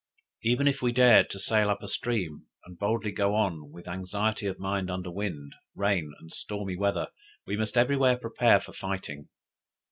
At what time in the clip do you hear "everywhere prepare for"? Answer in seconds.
7.77-8.73